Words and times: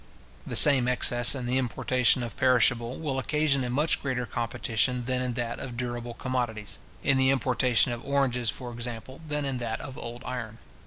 The 0.47 0.55
same 0.55 0.87
excess 0.87 1.35
in 1.35 1.45
the 1.45 1.59
importation 1.59 2.23
of 2.23 2.35
perishable, 2.35 2.99
will 2.99 3.19
occasion 3.19 3.63
a 3.63 3.69
much 3.69 4.01
greater 4.01 4.25
competition 4.25 5.03
than 5.05 5.21
in 5.21 5.33
that 5.33 5.59
of 5.59 5.77
durable 5.77 6.15
commodities; 6.15 6.79
in 7.03 7.17
the 7.19 7.29
importation 7.29 7.91
of 7.91 8.03
oranges, 8.03 8.49
for 8.49 8.71
example, 8.71 9.21
than 9.27 9.45
in 9.45 9.59
that 9.59 9.79
of 9.79 9.99
old 9.99 10.23
iron. 10.25 10.57